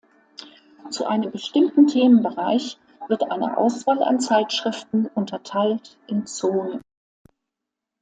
[0.89, 6.81] Zu einem bestimmten Themenbereich wird eine Auswahl an Zeitschriften unterteilt in Zonen.